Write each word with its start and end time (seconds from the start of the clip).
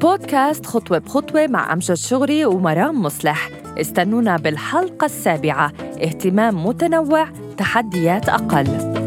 بودكاست 0.00 0.66
خطوة 0.66 0.98
بخطوة 0.98 1.46
مع 1.46 1.72
أمجد 1.72 1.94
شغري 1.94 2.44
ومرام 2.44 3.02
مصلح. 3.02 3.48
استنونا 3.80 4.36
بالحلقة 4.36 5.04
السابعة. 5.04 5.72
اهتمام 6.02 6.66
متنوع 6.66 7.28
تحديات 7.56 8.28
أقل. 8.28 9.05